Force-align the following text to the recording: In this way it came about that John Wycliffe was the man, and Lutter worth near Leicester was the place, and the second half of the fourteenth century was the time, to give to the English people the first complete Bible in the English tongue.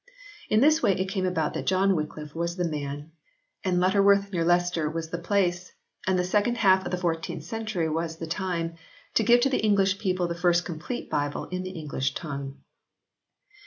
In 0.49 0.61
this 0.61 0.81
way 0.81 0.93
it 0.93 1.09
came 1.09 1.27
about 1.27 1.53
that 1.53 1.67
John 1.67 1.95
Wycliffe 1.95 2.33
was 2.33 2.55
the 2.55 2.67
man, 2.67 3.11
and 3.63 3.79
Lutter 3.79 4.01
worth 4.01 4.31
near 4.31 4.43
Leicester 4.43 4.89
was 4.89 5.11
the 5.11 5.19
place, 5.19 5.73
and 6.07 6.17
the 6.17 6.23
second 6.23 6.57
half 6.57 6.83
of 6.85 6.89
the 6.89 6.97
fourteenth 6.97 7.43
century 7.43 7.87
was 7.87 8.17
the 8.17 8.25
time, 8.25 8.77
to 9.13 9.21
give 9.23 9.41
to 9.41 9.49
the 9.49 9.61
English 9.63 9.99
people 9.99 10.27
the 10.27 10.33
first 10.33 10.65
complete 10.65 11.07
Bible 11.07 11.45
in 11.49 11.61
the 11.61 11.69
English 11.79 12.15
tongue. 12.15 12.57